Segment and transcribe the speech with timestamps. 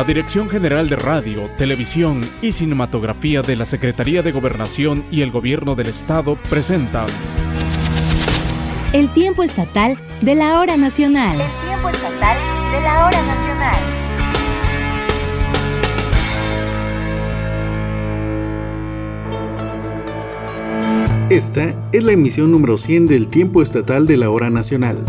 [0.00, 5.30] La Dirección General de Radio, Televisión y Cinematografía de la Secretaría de Gobernación y el
[5.30, 7.04] Gobierno del Estado presenta
[8.94, 11.38] El tiempo estatal de la hora nacional.
[11.38, 12.38] El tiempo estatal
[12.72, 13.76] de la hora nacional.
[21.28, 25.04] Esta es la emisión número 100 del tiempo estatal de la hora nacional.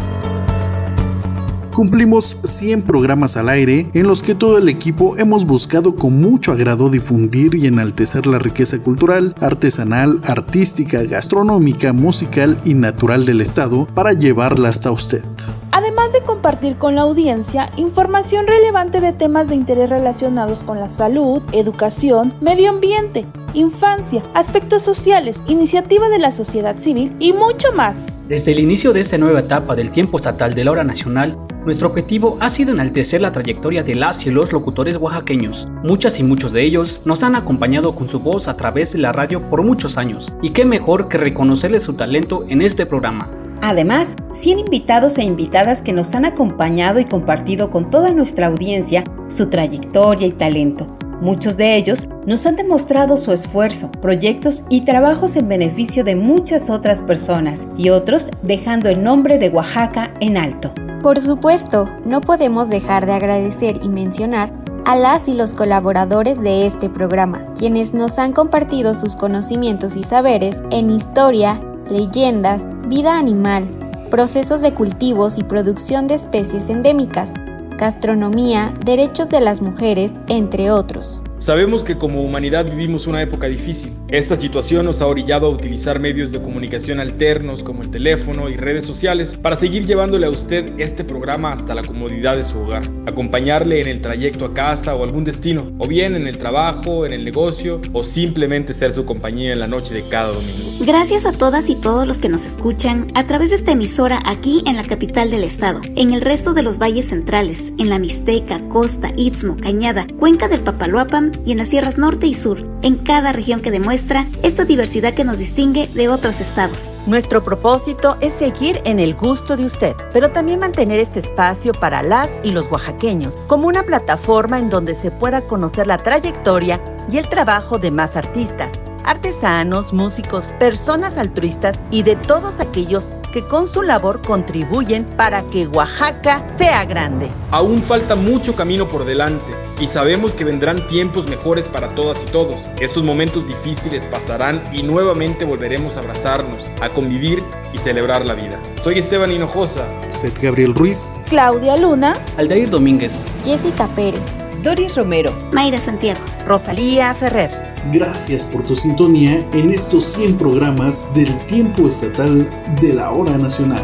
[1.73, 6.51] Cumplimos 100 programas al aire en los que todo el equipo hemos buscado con mucho
[6.51, 13.87] agrado difundir y enaltecer la riqueza cultural, artesanal, artística, gastronómica, musical y natural del Estado
[13.95, 15.23] para llevarla hasta usted
[15.71, 20.89] además de compartir con la audiencia información relevante de temas de interés relacionados con la
[20.89, 27.95] salud, educación, medio ambiente, infancia, aspectos sociales, iniciativa de la sociedad civil y mucho más.
[28.27, 31.89] Desde el inicio de esta nueva etapa del tiempo estatal de la hora nacional, nuestro
[31.89, 35.67] objetivo ha sido enaltecer la trayectoria de las y los locutores oaxaqueños.
[35.83, 39.11] Muchas y muchos de ellos nos han acompañado con su voz a través de la
[39.11, 43.29] radio por muchos años, y qué mejor que reconocerles su talento en este programa.
[43.61, 49.03] Además, 100 invitados e invitadas que nos han acompañado y compartido con toda nuestra audiencia
[49.29, 50.87] su trayectoria y talento.
[51.21, 56.71] Muchos de ellos nos han demostrado su esfuerzo, proyectos y trabajos en beneficio de muchas
[56.71, 60.73] otras personas y otros dejando el nombre de Oaxaca en alto.
[61.03, 64.51] Por supuesto, no podemos dejar de agradecer y mencionar
[64.85, 70.03] a las y los colaboradores de este programa, quienes nos han compartido sus conocimientos y
[70.03, 73.71] saberes en historia, leyendas, vida animal,
[74.09, 77.29] procesos de cultivos y producción de especies endémicas,
[77.77, 81.21] gastronomía, derechos de las mujeres, entre otros.
[81.41, 83.91] Sabemos que como humanidad vivimos una época difícil.
[84.09, 88.57] Esta situación nos ha orillado a utilizar medios de comunicación alternos como el teléfono y
[88.57, 92.83] redes sociales para seguir llevándole a usted este programa hasta la comodidad de su hogar,
[93.07, 97.13] acompañarle en el trayecto a casa o algún destino, o bien en el trabajo, en
[97.13, 100.69] el negocio o simplemente ser su compañía en la noche de cada domingo.
[100.81, 104.61] Gracias a todas y todos los que nos escuchan a través de esta emisora aquí
[104.67, 108.61] en la capital del estado, en el resto de los valles centrales, en la Mixteca,
[108.69, 113.31] Costa, Istmo, Cañada, Cuenca del Papaloapan, y en las sierras norte y sur, en cada
[113.31, 116.91] región que demuestra esta diversidad que nos distingue de otros estados.
[117.07, 122.03] Nuestro propósito es seguir en el gusto de usted, pero también mantener este espacio para
[122.03, 126.81] las y los oaxaqueños como una plataforma en donde se pueda conocer la trayectoria
[127.11, 128.71] y el trabajo de más artistas
[129.03, 135.67] artesanos, músicos, personas altruistas y de todos aquellos que con su labor contribuyen para que
[135.67, 137.29] Oaxaca sea grande.
[137.51, 142.31] Aún falta mucho camino por delante y sabemos que vendrán tiempos mejores para todas y
[142.31, 142.61] todos.
[142.79, 147.43] Estos momentos difíciles pasarán y nuevamente volveremos a abrazarnos, a convivir
[147.73, 148.59] y celebrar la vida.
[148.81, 154.21] Soy Esteban Hinojosa, Seth Gabriel Ruiz, Claudia Luna, Aldair Domínguez, Jessica Pérez,
[154.63, 157.51] Doris Romero, Mayra Santiago, Rosalía Ferrer.
[157.91, 162.47] Gracias por tu sintonía en estos 100 programas del tiempo estatal
[162.79, 163.83] de la hora nacional.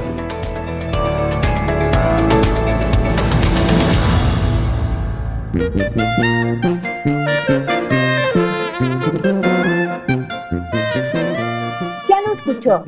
[5.54, 6.87] Mm-hmm.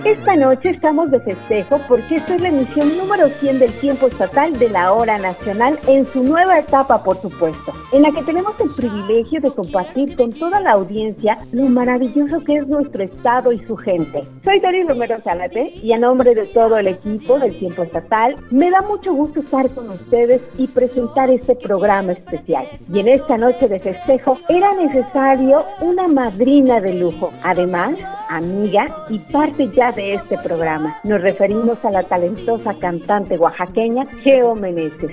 [0.03, 4.59] Esta noche estamos de festejo porque esta es la emisión número 100 del tiempo estatal
[4.59, 8.71] de la hora nacional en su nueva etapa, por supuesto, en la que tenemos el
[8.71, 13.77] privilegio de compartir con toda la audiencia lo maravilloso que es nuestro estado y su
[13.77, 14.23] gente.
[14.43, 18.69] Soy Doris Romero Zárate y a nombre de todo el equipo del tiempo estatal, me
[18.69, 22.65] da mucho gusto estar con ustedes y presentar este programa especial.
[22.91, 27.97] Y en esta noche de festejo era necesario una madrina de lujo, además
[28.29, 30.99] amiga y parte ya de este programa.
[31.03, 35.11] Nos referimos a la talentosa cantante oaxaqueña Geo Meneses.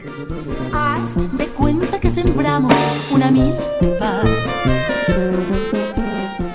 [0.72, 2.74] Haz de cuenta que sembramos
[3.14, 4.22] una milpa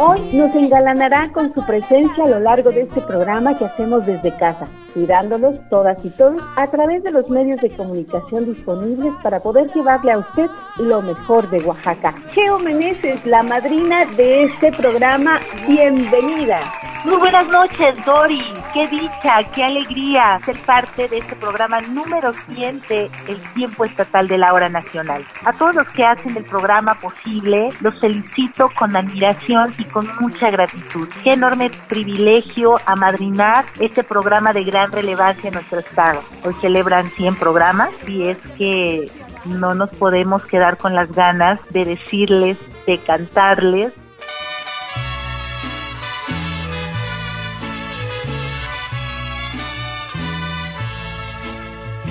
[0.04, 4.36] Hoy nos engalanará con su presencia a lo largo de este programa que hacemos desde
[4.36, 9.72] casa, cuidándolos todas y todos a través de los medios de comunicación disponibles para poder
[9.72, 10.50] llevarle a usted
[10.80, 12.16] lo mejor de Oaxaca.
[12.32, 16.60] Geo Meneses, la madrina de este programa, bienvenida.
[17.04, 18.44] Muy buenas noches, Dori.
[18.74, 24.28] Qué dicha, qué alegría ser parte de este programa número 100 de El Tiempo Estatal
[24.28, 25.26] de la Hora Nacional.
[25.44, 30.52] A todos los que hacen el programa posible, los felicito con admiración y con mucha
[30.52, 31.10] gratitud.
[31.24, 36.22] Qué enorme privilegio amadrinar este programa de gran relevancia en nuestro estado.
[36.46, 39.10] Hoy celebran 100 programas y es que
[39.46, 43.92] no nos podemos quedar con las ganas de decirles, de cantarles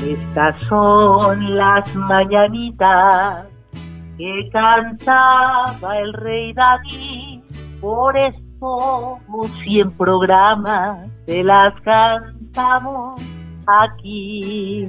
[0.03, 3.47] Estas son las mañanitas
[4.17, 7.43] que cantaba el rey David.
[7.81, 9.19] Por eso,
[9.63, 13.21] si en programa te las cantamos
[13.85, 14.89] aquí.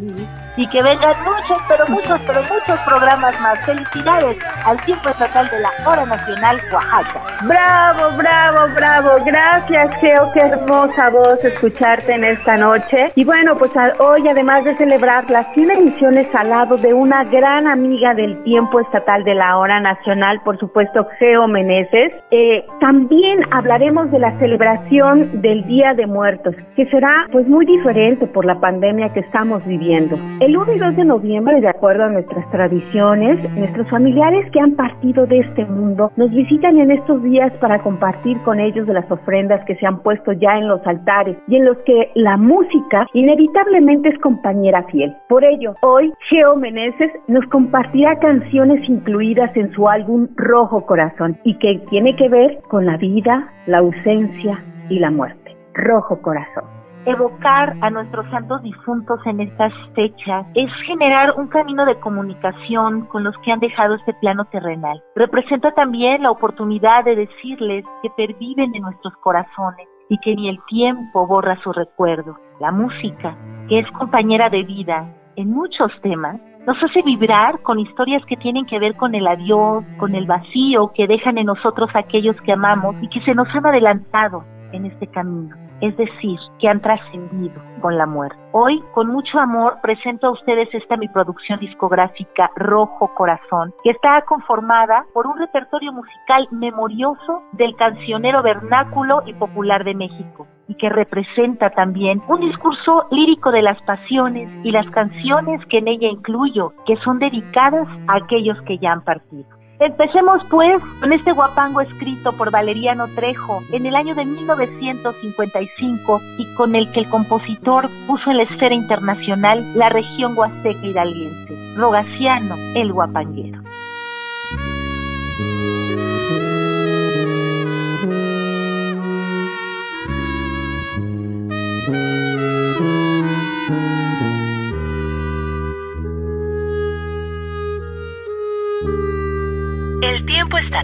[0.57, 3.57] Y que vengan muchos, pero muchos, pero muchos programas más.
[3.65, 7.21] Felicidades al tiempo estatal de la Hora Nacional Oaxaca.
[7.43, 9.09] Bravo, bravo, bravo.
[9.25, 10.31] Gracias, Geo.
[10.33, 13.13] Qué hermosa voz escucharte en esta noche.
[13.15, 17.67] Y bueno, pues hoy, además de celebrar las 100 emisiones al lado de una gran
[17.67, 24.11] amiga del tiempo estatal de la Hora Nacional, por supuesto, Geo Meneses, eh, también hablaremos
[24.11, 28.70] de la celebración del Día de Muertos, que será pues muy diferente por la pandemia
[28.79, 30.17] que estamos viviendo.
[30.39, 34.75] El 1 y 2 de noviembre, de acuerdo a nuestras tradiciones, nuestros familiares que han
[34.75, 39.63] partido de este mundo nos visitan en estos días para compartir con ellos las ofrendas
[39.65, 44.09] que se han puesto ya en los altares y en los que la música inevitablemente
[44.09, 45.13] es compañera fiel.
[45.27, 51.55] Por ello, hoy Geo Meneses nos compartirá canciones incluidas en su álbum Rojo Corazón y
[51.55, 55.55] que tiene que ver con la vida, la ausencia y la muerte.
[55.73, 61.99] Rojo Corazón evocar a nuestros santos difuntos en estas fechas es generar un camino de
[61.99, 65.01] comunicación con los que han dejado este plano terrenal.
[65.15, 70.59] Representa también la oportunidad de decirles que perviven en nuestros corazones y que ni el
[70.67, 72.37] tiempo borra su recuerdo.
[72.59, 73.35] La música,
[73.67, 78.65] que es compañera de vida en muchos temas, nos hace vibrar con historias que tienen
[78.67, 82.95] que ver con el adiós, con el vacío que dejan en nosotros aquellos que amamos
[83.01, 87.97] y que se nos han adelantado en este camino es decir, que han trascendido con
[87.97, 88.37] la muerte.
[88.53, 94.21] Hoy, con mucho amor, presento a ustedes esta mi producción discográfica Rojo Corazón, que está
[94.21, 100.89] conformada por un repertorio musical memorioso del cancionero vernáculo y popular de México, y que
[100.89, 106.73] representa también un discurso lírico de las pasiones y las canciones que en ella incluyo,
[106.85, 109.60] que son dedicadas a aquellos que ya han partido.
[109.81, 116.53] Empecemos pues con este guapango escrito por Valeriano Trejo en el año de 1955 y
[116.53, 122.57] con el que el compositor puso en la esfera internacional la región huasteca hidalguense, Rogaciano
[122.75, 123.59] el guapanguero.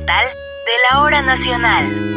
[0.06, 2.17] De la hora nacional.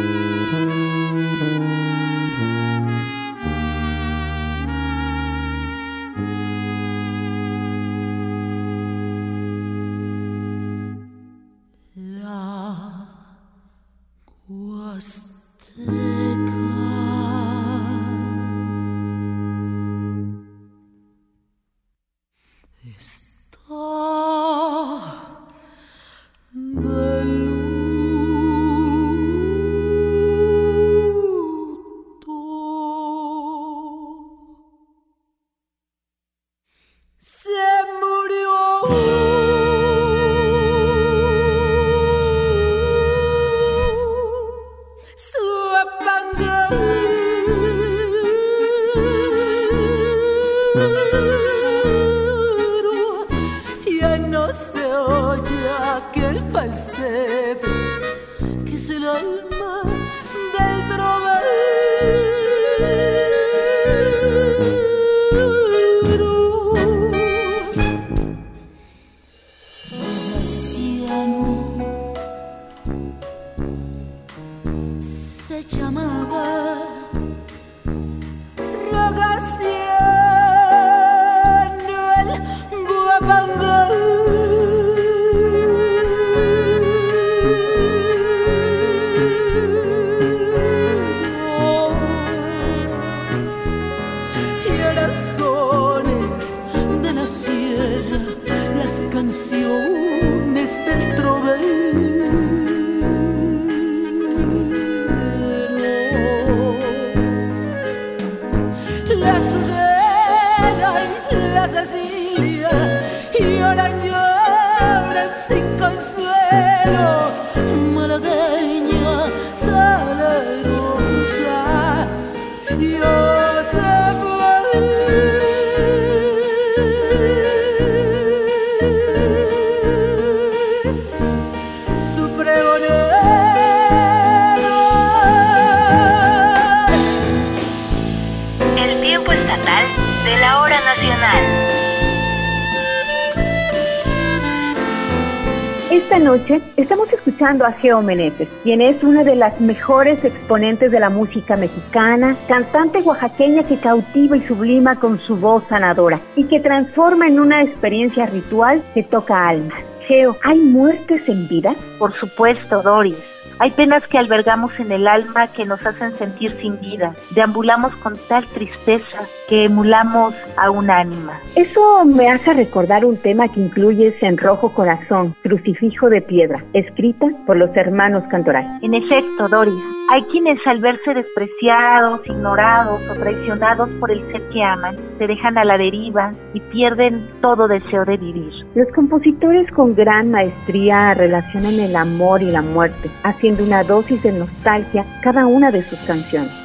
[147.59, 152.99] A Geo Meneses, quien es una de las mejores exponentes de la música mexicana, cantante
[152.99, 158.25] oaxaqueña que cautiva y sublima con su voz sanadora y que transforma en una experiencia
[158.25, 159.83] ritual que toca almas.
[160.07, 161.75] Geo, ¿hay muertes en vida?
[161.99, 163.30] Por supuesto, Doris.
[163.61, 167.13] Hay penas que albergamos en el alma que nos hacen sentir sin vida.
[167.35, 171.39] Deambulamos con tal tristeza que emulamos a un ánima.
[171.55, 177.27] Eso me hace recordar un tema que incluyes en Rojo Corazón, Crucifijo de Piedra, escrita
[177.45, 178.79] por los hermanos Cantoral.
[178.81, 179.75] En efecto, Doris,
[180.09, 185.57] hay quienes al verse despreciados, ignorados o traicionados por el ser que aman, se dejan
[185.59, 188.51] a la deriva y pierden todo deseo de vivir.
[188.73, 194.31] Los compositores con gran maestría relacionan el amor y la muerte, haciendo una dosis de
[194.31, 196.61] nostalgia cada una de sus canciones.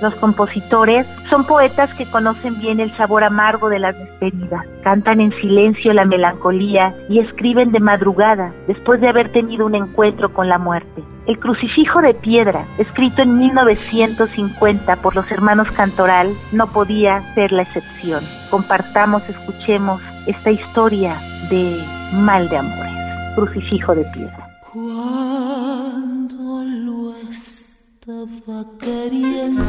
[0.00, 5.30] Los compositores son poetas que conocen bien el sabor amargo de las despedidas, cantan en
[5.42, 10.58] silencio la melancolía y escriben de madrugada después de haber tenido un encuentro con la
[10.58, 11.04] muerte.
[11.26, 17.62] El crucifijo de piedra, escrito en 1950 por los hermanos Cantoral, no podía ser la
[17.62, 18.22] excepción.
[18.50, 21.16] Compartamos, escuchemos esta historia
[21.50, 21.78] de
[22.14, 23.34] mal de amores.
[23.34, 24.48] Crucifijo de piedra.
[28.10, 29.62] Estaba queriendo,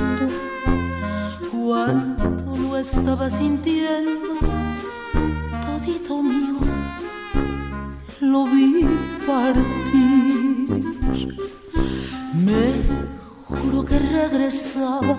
[1.52, 4.34] cuando lo estaba sintiendo,
[5.62, 6.58] todito mío,
[8.20, 8.88] lo vi
[9.28, 10.70] partir.
[12.34, 12.82] Me
[13.46, 15.16] juro que regresaba,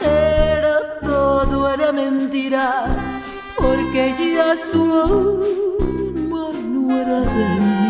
[0.00, 0.72] pero
[1.04, 3.22] todo era mentira,
[3.56, 7.81] porque ya su amor no era de mí.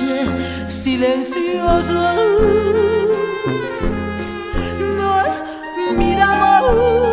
[0.00, 0.24] Noche
[4.96, 5.42] nos
[5.96, 7.09] miramos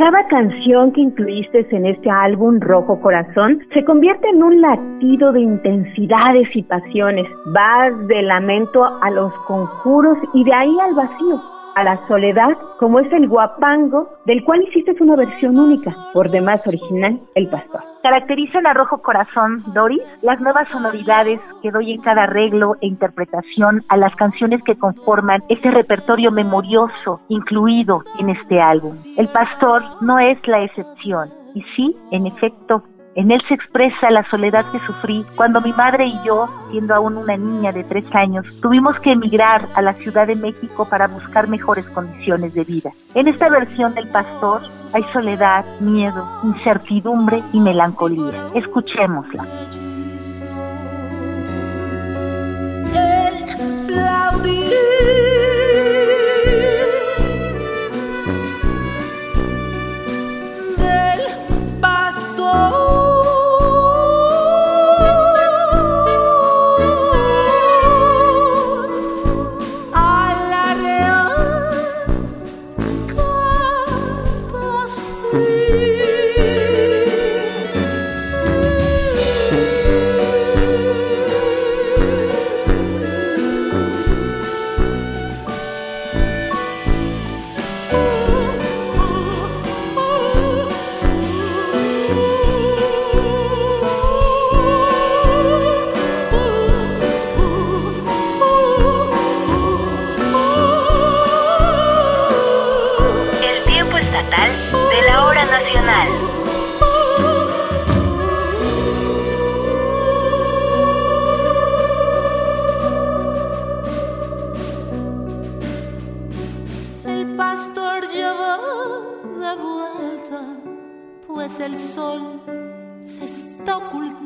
[0.00, 5.40] cada canción que incluiste en este álbum Rojo Corazón se convierte en un latido de
[5.40, 7.26] intensidades y pasiones.
[7.52, 11.42] Vas del lamento a los conjuros y de ahí al vacío,
[11.80, 16.66] a la soledad, como es el guapango, del cual hiciste una versión única, por demás
[16.66, 17.80] original, El Pastor.
[18.02, 23.82] Caracterizan a Rojo Corazón, Doris, las nuevas sonoridades que doy en cada arreglo e interpretación
[23.88, 28.94] a las canciones que conforman este repertorio memorioso incluido en este álbum.
[29.16, 32.82] El Pastor no es la excepción, y sí, en efecto,
[33.16, 37.16] en él se expresa la soledad que sufrí cuando mi madre y yo, siendo aún
[37.16, 41.48] una niña de tres años, tuvimos que emigrar a la Ciudad de México para buscar
[41.48, 42.90] mejores condiciones de vida.
[43.14, 44.62] En esta versión del pastor
[44.94, 48.50] hay soledad, miedo, incertidumbre y melancolía.
[48.54, 49.44] Escuchémosla.
[52.94, 53.46] El
[53.86, 54.70] flaudir
[60.76, 62.89] del pastor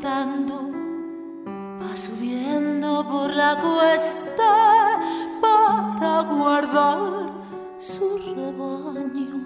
[0.07, 4.99] va subiendo por la cuesta
[5.41, 7.31] para guardar
[7.79, 9.41] su rebaño.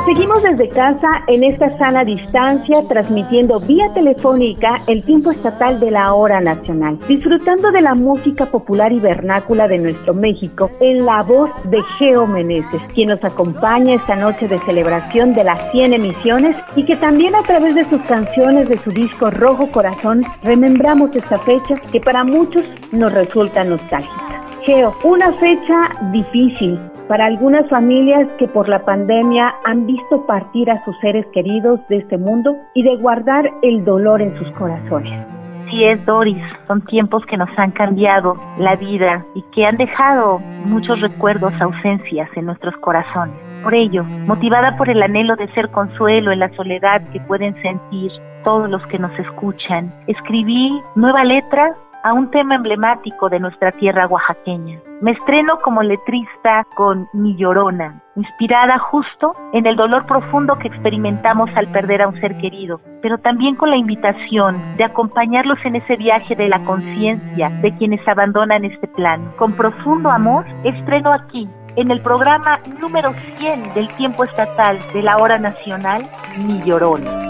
[0.08, 6.14] Seguimos desde casa en esta sana distancia, transmitiendo vía telefónica el tiempo estatal de la
[6.14, 11.50] hora nacional, disfrutando de la música popular y vernácula de nuestro México en la voz
[11.64, 16.86] de Geo Meneses, quien nos acompaña esta noche de celebración de las 100 emisiones y
[16.86, 21.74] que también a través de sus canciones de su disco Rojo Corazón remembramos esta fecha
[21.92, 24.42] que para muchos nos resulta nostálgica.
[24.64, 30.84] Geo, una fecha difícil, para algunas familias que por la pandemia han visto partir a
[30.84, 35.26] sus seres queridos de este mundo y de guardar el dolor en sus corazones.
[35.70, 40.38] Sí es, Doris, son tiempos que nos han cambiado la vida y que han dejado
[40.64, 43.36] muchos recuerdos, ausencias en nuestros corazones.
[43.62, 48.10] Por ello, motivada por el anhelo de ser consuelo en la soledad que pueden sentir
[48.44, 54.06] todos los que nos escuchan, escribí nueva letra a un tema emblemático de nuestra tierra
[54.06, 54.78] oaxaqueña.
[55.00, 61.50] Me estreno como letrista con Mi Llorona, inspirada justo en el dolor profundo que experimentamos
[61.54, 65.96] al perder a un ser querido, pero también con la invitación de acompañarlos en ese
[65.96, 69.32] viaje de la conciencia de quienes abandonan este plano.
[69.37, 75.16] Con profundo amor, estreno aquí, en el programa número 100 del tiempo estatal de la
[75.18, 76.02] hora nacional,
[76.44, 77.28] Mi Llorona.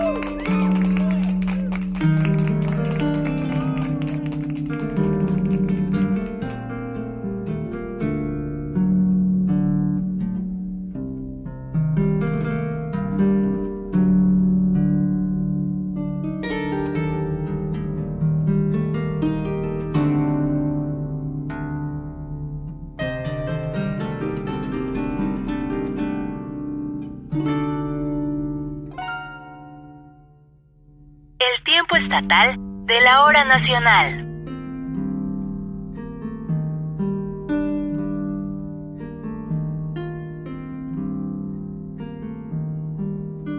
[32.20, 34.24] De la hora nacional.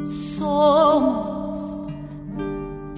[0.05, 1.87] Somos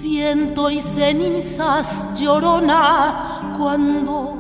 [0.01, 4.30] viento y cenizas llorona cuando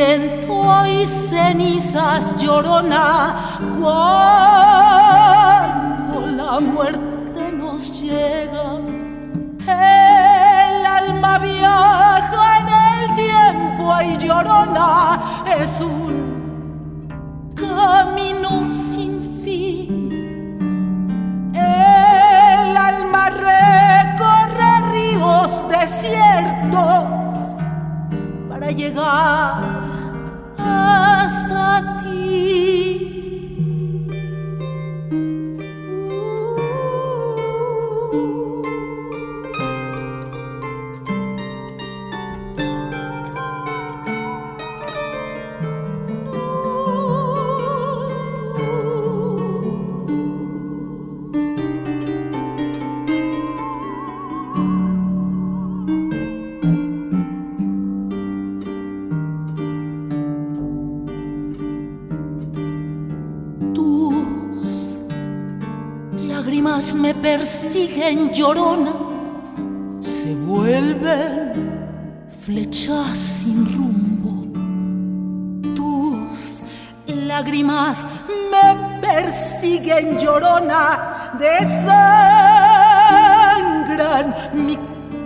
[0.00, 3.34] viento y cenizas llorona
[3.78, 4.96] cuando
[6.26, 8.78] la muerte nos llega.
[9.66, 15.20] El alma viaja en el tiempo y llorona
[15.60, 16.14] es un
[17.54, 19.12] camino sin
[19.44, 19.90] fin.
[21.54, 27.36] El alma recorre ríos desiertos
[28.48, 29.89] para llegar
[30.80, 31.82] hasta
[77.40, 77.96] lágrimas
[78.50, 78.66] me
[79.00, 81.94] persiguen llorona, desangran
[84.52, 84.76] mi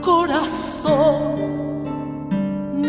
[0.00, 1.34] corazón.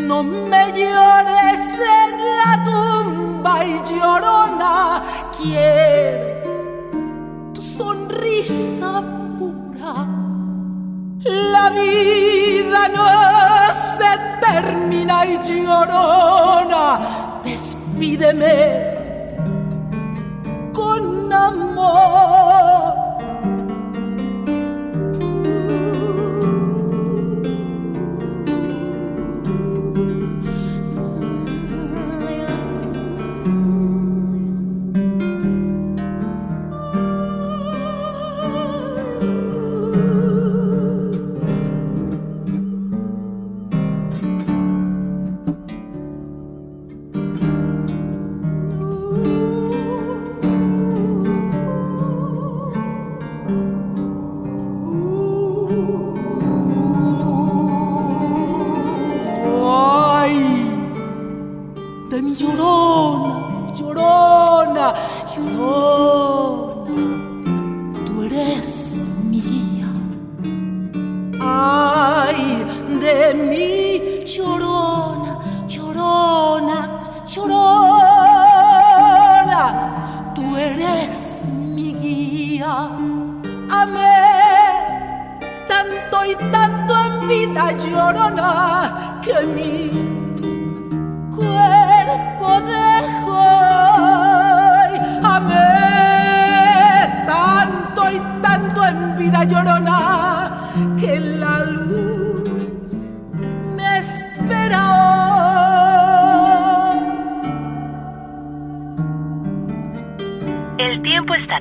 [0.08, 1.62] No me llores
[1.98, 5.04] en la tumba y llorona,
[5.36, 6.28] quiero
[7.54, 9.02] tu sonrisa
[9.40, 9.94] pura.
[11.24, 13.08] La vida no
[13.98, 14.12] se
[14.46, 16.84] termina y llorona,
[17.44, 18.95] despídeme
[21.48, 22.15] amor.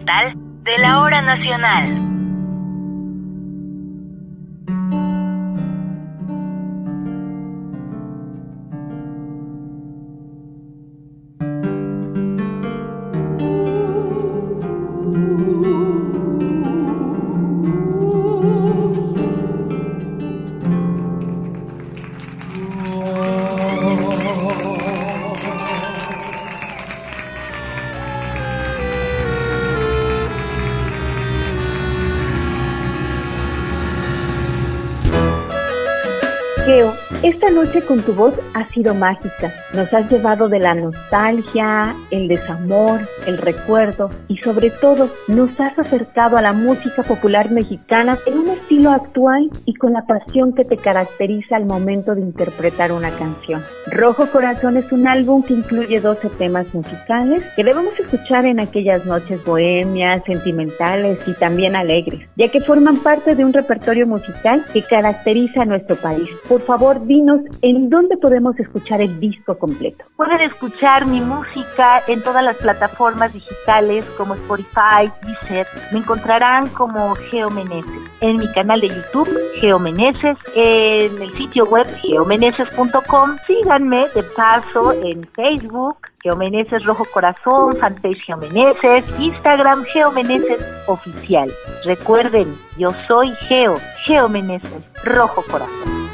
[0.07, 0.21] Esta
[37.65, 39.51] noche con tu voz ha sido mágica.
[39.73, 45.79] Nos has llevado de la nostalgia, el desamor, el recuerdo y sobre todo nos has
[45.79, 50.65] acercado a la música popular mexicana en un estilo actual y con la pasión que
[50.65, 53.63] te caracteriza al momento de interpretar una canción.
[53.87, 59.07] Rojo Corazón es un álbum que incluye 12 temas musicales que debemos escuchar en aquellas
[59.07, 64.83] noches bohemias, sentimentales y también alegres, ya que forman parte de un repertorio musical que
[64.83, 66.29] caracteriza a nuestro país.
[66.47, 70.05] Por favor, dinos en dónde podemos escuchar el disco completo.
[70.17, 75.67] Pueden escuchar mi música en todas las plataformas digitales como Spotify, Deezer.
[75.93, 78.03] Me encontrarán como Geo Meneses.
[78.21, 80.37] En mi canal de YouTube, Geo Meneses.
[80.55, 83.37] En el sitio web, geomeneses.com.
[83.47, 91.53] Síganme de paso en Facebook, Geomeneses Rojo Corazón, fanpage Geomeneses, Instagram Geomeneses Oficial.
[91.85, 96.14] Recuerden, yo soy Geo, Geomeneses Rojo Corazón.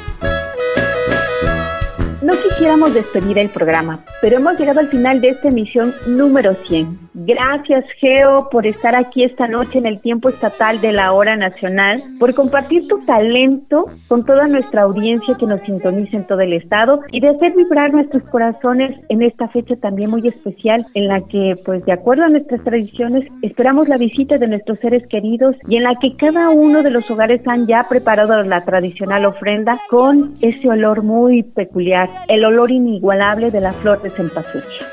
[2.21, 6.99] No quisiéramos despedir el programa, pero hemos llegado al final de esta emisión número 100.
[7.13, 12.01] Gracias, Geo, por estar aquí esta noche en el tiempo estatal de la hora nacional,
[12.19, 17.01] por compartir tu talento con toda nuestra audiencia que nos sintoniza en todo el estado
[17.11, 21.55] y de hacer vibrar nuestros corazones en esta fecha también muy especial en la que,
[21.65, 25.83] pues de acuerdo a nuestras tradiciones, esperamos la visita de nuestros seres queridos y en
[25.83, 30.69] la que cada uno de los hogares han ya preparado la tradicional ofrenda con ese
[30.69, 34.85] olor muy peculiar, el olor inigualable de la flor de cempasúchil.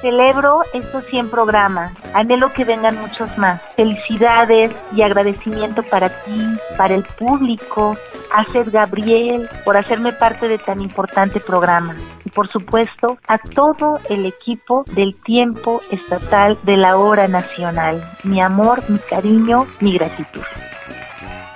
[0.00, 1.92] Celebro estos 100 programas.
[2.14, 3.60] Anhelo que vengan muchos más.
[3.76, 6.42] Felicidades y agradecimiento para ti,
[6.78, 7.96] para el público,
[8.32, 11.96] a Seth Gabriel por hacerme parte de tan importante programa.
[12.24, 18.02] Y por supuesto, a todo el equipo del tiempo estatal de la hora nacional.
[18.24, 20.42] Mi amor, mi cariño, mi gratitud.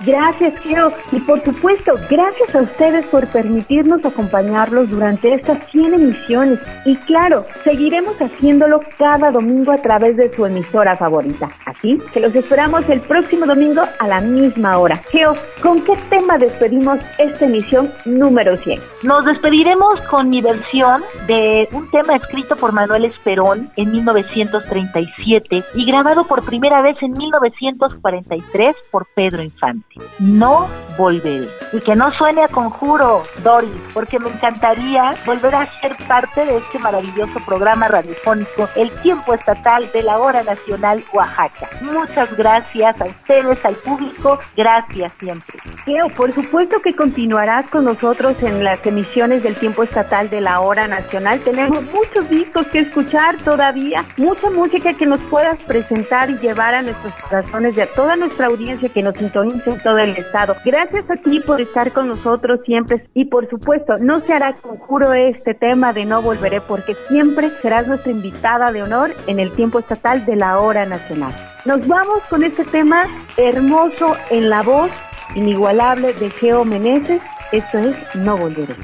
[0.06, 0.92] Gracias, Geo.
[1.12, 6.60] Y por supuesto, gracias a ustedes por permitirnos acompañarlos durante estas 100 emisiones.
[6.84, 11.50] Y claro, seguiremos haciéndolo cada domingo a través de su emisora favorita.
[11.64, 14.96] Así que los esperamos el próximo domingo a la misma hora.
[15.10, 18.80] Geo, ¿con qué tema despedimos esta emisión número 100?
[19.02, 25.84] Nos despediremos con mi versión de un tema escrito por Manuel Esperón en 1937 y
[25.84, 29.93] grabado por primera vez en 1943 por Pedro Infante.
[30.18, 31.48] No volveré.
[31.72, 36.57] Y que no suene a conjuro, Doris, porque me encantaría volver a ser parte de
[36.59, 41.68] este maravilloso programa radiofónico, El Tiempo Estatal de la Hora Nacional Oaxaca.
[41.80, 45.59] Muchas gracias a ustedes, al público, gracias siempre.
[45.85, 50.61] Geo, por supuesto que continuarás con nosotros en las emisiones del Tiempo Estatal de la
[50.61, 51.40] Hora Nacional.
[51.40, 56.83] Tenemos muchos discos que escuchar todavía, mucha música que nos puedas presentar y llevar a
[56.83, 60.57] nuestros corazones y a toda nuestra audiencia que nos sintonice todo el estado.
[60.64, 65.12] Gracias a ti por estar con nosotros siempre y por supuesto no se hará conjuro
[65.12, 69.79] este tema de no volveré porque siempre serás nuestra invitada de honor en el tiempo
[69.79, 71.33] estatal de la hora nacional.
[71.64, 73.05] Nos vamos con este tema
[73.37, 74.90] hermoso en la voz
[75.37, 77.20] inigualable de Geo Meneses.
[77.53, 78.75] Esto es No Volveré.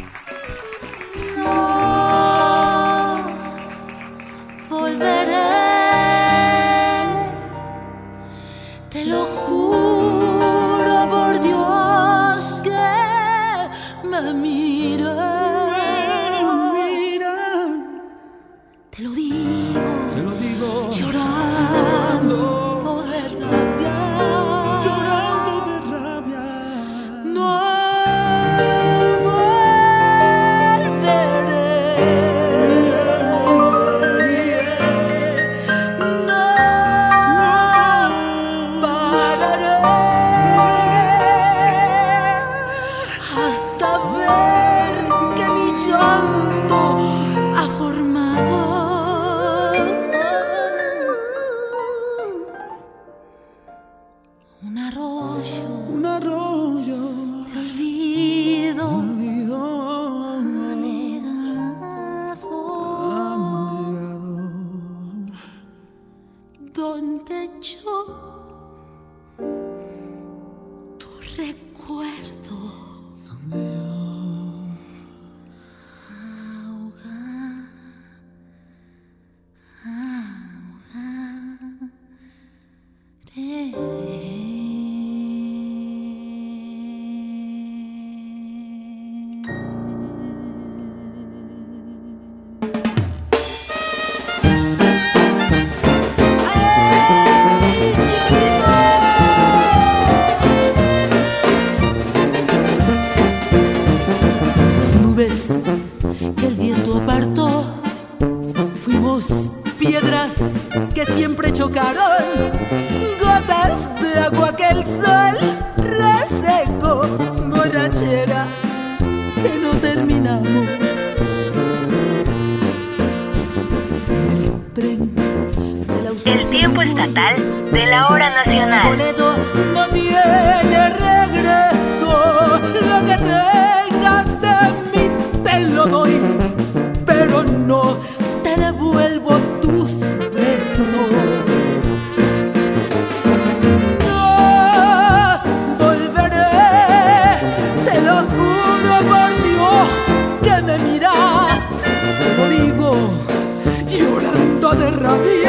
[154.74, 155.39] de rabia.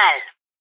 [0.00, 0.29] now.